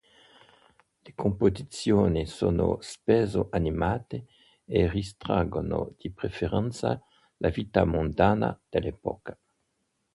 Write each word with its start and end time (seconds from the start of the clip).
Le 1.05 1.11
composizioni 1.13 2.25
sono 2.25 2.77
spesso 2.81 3.49
animate 3.51 4.25
e 4.65 4.89
ritraggono 4.89 5.93
di 5.95 6.09
preferenza 6.11 6.99
la 7.37 7.49
vita 7.49 7.85
mondana 7.85 8.59
dell'epoca. 8.67 9.37